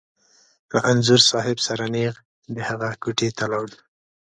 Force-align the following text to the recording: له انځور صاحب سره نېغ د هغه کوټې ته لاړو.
له 0.71 0.79
انځور 0.89 1.21
صاحب 1.29 1.57
سره 1.67 1.83
نېغ 1.95 2.13
د 2.55 2.57
هغه 2.69 2.89
کوټې 3.03 3.29
ته 3.37 3.45
لاړو. 3.51 3.79